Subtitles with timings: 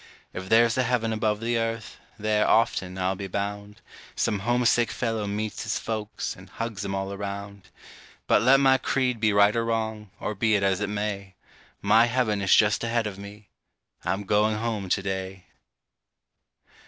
[0.33, 3.81] If there's a heaven above the earth, there often, I'll be bound,
[4.15, 7.69] Some homesick fellow meets his folks, and hugs 'em all around.
[8.25, 11.35] But let my creed be right or wrong, or be it as it may,
[11.83, 13.49] My heaven is just ahead of me
[14.03, 15.43] I'm going home to day.